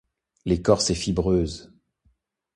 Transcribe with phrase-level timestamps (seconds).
[0.45, 1.71] L'écorce est fibreuse.